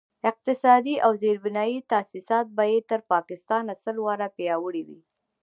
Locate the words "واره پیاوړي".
4.05-4.83